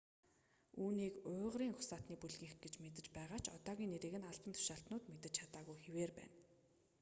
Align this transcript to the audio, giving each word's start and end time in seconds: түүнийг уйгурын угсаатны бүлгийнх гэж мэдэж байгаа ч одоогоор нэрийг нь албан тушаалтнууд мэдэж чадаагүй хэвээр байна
түүнийг 0.75 1.15
уйгурын 1.31 1.73
угсаатны 1.77 2.15
бүлгийнх 2.19 2.57
гэж 2.63 2.73
мэдэж 2.83 3.05
байгаа 3.17 3.39
ч 3.43 3.47
одоогоор 3.57 3.89
нэрийг 3.91 4.15
нь 4.19 4.27
албан 4.31 4.51
тушаалтнууд 4.55 5.05
мэдэж 5.13 5.33
чадаагүй 5.39 5.77
хэвээр 5.83 6.11
байна 6.19 6.35